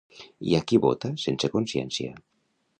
[0.51, 2.19] Hi ha qui vota sense consciència.